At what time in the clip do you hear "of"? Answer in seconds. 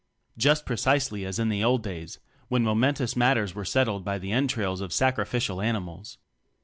4.81-4.91